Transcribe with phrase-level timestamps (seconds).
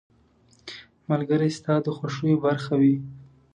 [1.09, 2.95] •ملګری ستا د خوښیو برخه وي.